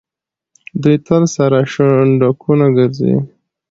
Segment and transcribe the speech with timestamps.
[0.81, 3.13] دوی تل سره شونډکونه ګرځي.